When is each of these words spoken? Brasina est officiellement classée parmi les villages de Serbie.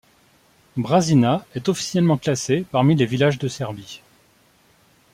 Brasina 0.77 1.45
est 1.53 1.69
officiellement 1.69 2.17
classée 2.17 2.65
parmi 2.71 2.95
les 2.95 3.05
villages 3.05 3.37
de 3.37 3.47
Serbie. 3.47 4.01